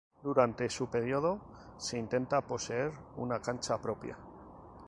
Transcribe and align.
Durante 0.23 0.67
su 0.71 0.89
periodo 0.89 1.41
se 1.77 1.95
intenta 1.99 2.41
poseer 2.41 2.91
una 3.17 3.39
cancha 3.39 3.79
propia. 3.79 4.17